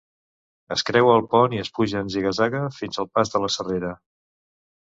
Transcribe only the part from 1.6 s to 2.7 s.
es puja en ziga-zaga